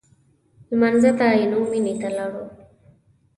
لمانځه 0.69 1.11
ته 1.17 1.25
عینومېنې 1.35 1.93
ته 2.01 2.07
ولاړو. 2.11 2.43